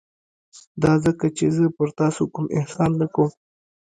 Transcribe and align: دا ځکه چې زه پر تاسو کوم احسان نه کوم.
دا 0.83 0.93
ځکه 1.05 1.25
چې 1.37 1.45
زه 1.55 1.65
پر 1.77 1.89
تاسو 1.99 2.23
کوم 2.33 2.45
احسان 2.57 2.91
نه 3.01 3.07
کوم. 3.13 3.29